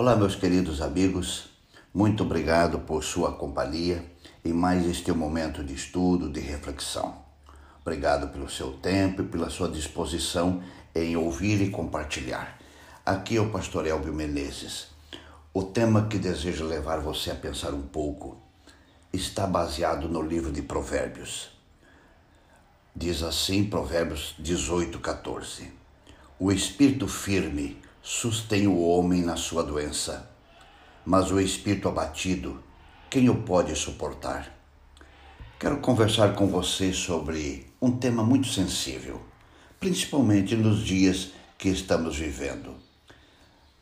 [0.00, 1.50] Olá, meus queridos amigos,
[1.92, 4.02] muito obrigado por sua companhia
[4.42, 7.22] em mais este momento de estudo, de reflexão.
[7.82, 10.62] Obrigado pelo seu tempo e pela sua disposição
[10.94, 12.58] em ouvir e compartilhar.
[13.04, 14.86] Aqui é o pastor Elvio Menezes.
[15.52, 18.38] O tema que desejo levar você a pensar um pouco
[19.12, 21.50] está baseado no livro de Provérbios.
[22.96, 25.70] Diz assim, Provérbios 18, 14:
[26.38, 30.30] O espírito firme sustém o homem na sua doença,
[31.04, 32.62] mas o espírito abatido,
[33.08, 34.56] quem o pode suportar?
[35.58, 39.20] Quero conversar com você sobre um tema muito sensível,
[39.78, 42.74] principalmente nos dias que estamos vivendo.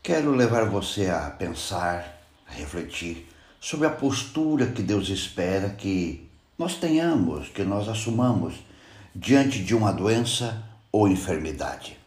[0.03, 3.29] Quero levar você a pensar, a refletir
[3.61, 6.29] sobre a postura que Deus espera que
[6.59, 8.55] nós tenhamos, que nós assumamos
[9.15, 11.98] diante de uma doença ou enfermidade.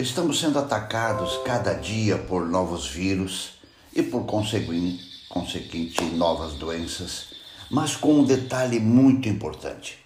[0.00, 3.60] Estamos sendo atacados cada dia por novos vírus
[3.94, 7.34] e, por conseguinte, novas doenças,
[7.70, 10.02] mas com um detalhe muito importante: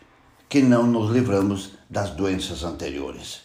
[0.48, 3.42] que não nos livramos das doenças anteriores.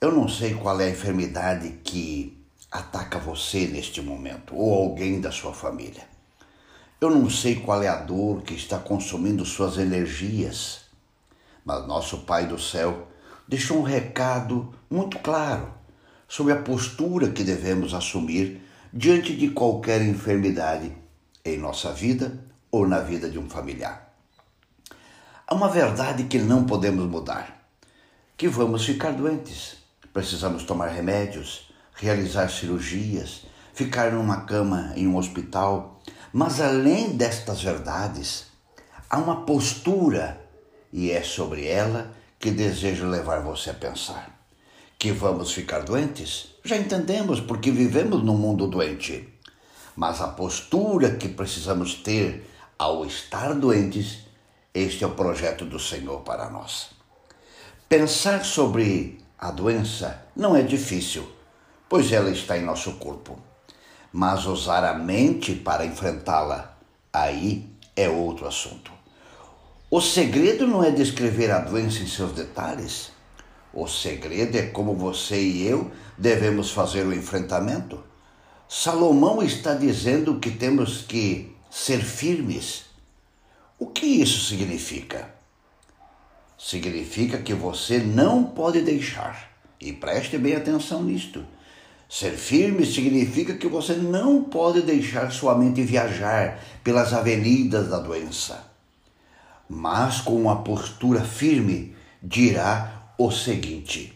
[0.00, 5.30] Eu não sei qual é a enfermidade que ataca você neste momento ou alguém da
[5.30, 6.08] sua família.
[6.98, 10.86] Eu não sei qual é a dor que está consumindo suas energias,
[11.62, 13.08] mas nosso Pai do céu
[13.48, 15.72] deixou um recado muito claro
[16.28, 20.92] sobre a postura que devemos assumir diante de qualquer enfermidade
[21.44, 24.12] em nossa vida ou na vida de um familiar.
[25.46, 27.68] Há uma verdade que não podemos mudar:
[28.36, 29.76] que vamos ficar doentes.
[30.12, 36.00] Precisamos tomar remédios, realizar cirurgias, ficar numa cama em um hospital.
[36.32, 38.46] Mas além destas verdades,
[39.08, 40.40] há uma postura,
[40.92, 42.12] e é sobre ela
[42.46, 44.38] que desejo levar você a pensar.
[44.96, 46.54] Que vamos ficar doentes?
[46.62, 49.28] Já entendemos porque vivemos num mundo doente.
[49.96, 54.18] Mas a postura que precisamos ter ao estar doentes,
[54.72, 56.90] este é o projeto do Senhor para nós.
[57.88, 61.28] Pensar sobre a doença não é difícil,
[61.88, 63.40] pois ela está em nosso corpo.
[64.12, 66.78] Mas usar a mente para enfrentá-la,
[67.12, 68.95] aí é outro assunto.
[69.96, 73.12] O segredo não é descrever a doença em seus detalhes.
[73.72, 78.04] O segredo é como você e eu devemos fazer o enfrentamento.
[78.68, 82.84] Salomão está dizendo que temos que ser firmes.
[83.78, 85.34] O que isso significa?
[86.58, 91.42] Significa que você não pode deixar, e preste bem atenção nisto.
[92.06, 98.65] Ser firme significa que você não pode deixar sua mente viajar pelas avenidas da doença
[99.68, 104.12] mas com uma postura firme, dirá o seguinte: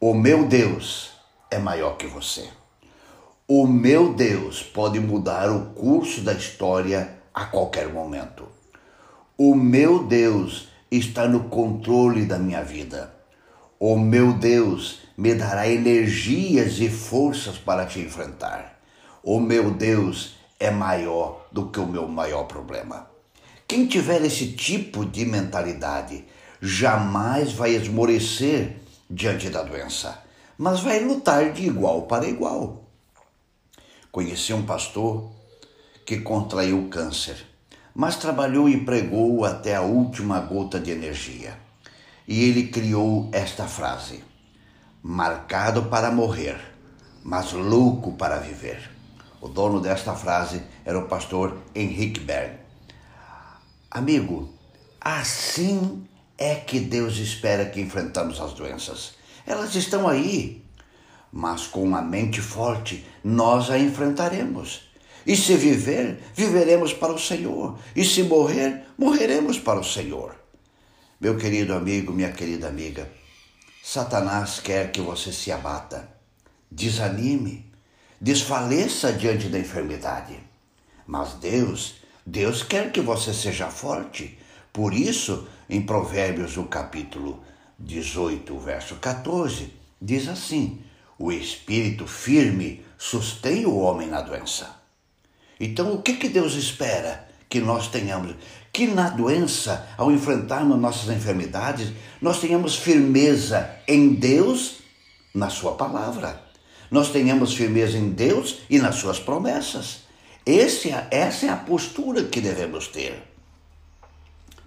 [0.00, 1.12] O meu Deus
[1.50, 2.48] é maior que você.
[3.46, 8.48] O meu Deus pode mudar o curso da história a qualquer momento.
[9.36, 13.14] O meu Deus está no controle da minha vida.
[13.78, 18.80] O meu Deus me dará energias e forças para te enfrentar.
[19.22, 23.13] O meu Deus é maior do que o meu maior problema.
[23.66, 26.24] Quem tiver esse tipo de mentalidade
[26.60, 28.76] jamais vai esmorecer
[29.08, 30.22] diante da doença,
[30.58, 32.84] mas vai lutar de igual para igual.
[34.12, 35.30] Conheci um pastor
[36.04, 37.46] que contraiu câncer,
[37.94, 41.58] mas trabalhou e pregou até a última gota de energia.
[42.28, 44.22] E ele criou esta frase:
[45.02, 46.60] marcado para morrer,
[47.22, 48.90] mas louco para viver.
[49.40, 52.63] O dono desta frase era o pastor Henrique Berg.
[53.94, 54.52] Amigo,
[55.00, 56.04] assim
[56.36, 59.12] é que Deus espera que enfrentamos as doenças.
[59.46, 60.64] Elas estão aí,
[61.32, 64.90] mas com uma mente forte nós a enfrentaremos.
[65.24, 67.78] E se viver, viveremos para o Senhor.
[67.94, 70.34] E se morrer, morreremos para o Senhor.
[71.20, 73.08] Meu querido amigo, minha querida amiga,
[73.80, 76.08] Satanás quer que você se abata,
[76.68, 77.72] desanime,
[78.20, 80.36] desfaleça diante da enfermidade.
[81.06, 84.38] Mas Deus Deus quer que você seja forte.
[84.72, 87.44] Por isso, em Provérbios, o capítulo
[87.78, 90.80] 18, verso 14, diz assim:
[91.18, 94.74] O espírito firme sustém o homem na doença.
[95.60, 98.34] Então, o que, que Deus espera que nós tenhamos?
[98.72, 101.92] Que na doença, ao enfrentarmos nossas enfermidades,
[102.22, 104.78] nós tenhamos firmeza em Deus,
[105.34, 106.42] na Sua palavra.
[106.90, 110.03] Nós tenhamos firmeza em Deus e nas Suas promessas.
[110.46, 113.22] Esse, é, essa é a postura que devemos ter.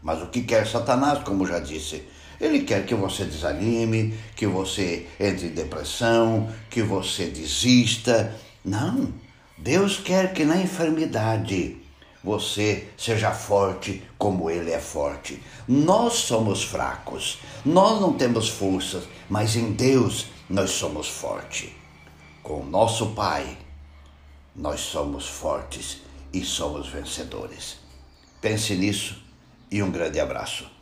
[0.02, 2.04] Mas o que quer Satanás, como já disse?
[2.40, 8.34] Ele quer que você desanime, que você entre em depressão, que você desista.
[8.64, 9.14] Não.
[9.58, 11.78] Deus quer que na enfermidade
[12.24, 15.42] você seja forte como Ele é forte.
[15.68, 21.70] Nós somos fracos, nós não temos forças, mas em Deus nós somos fortes.
[22.44, 23.58] Com nosso Pai,
[24.57, 26.01] nós somos fortes
[26.33, 27.77] e somos vencedores.
[28.42, 29.21] Pense nisso
[29.69, 30.77] e um grande abraço.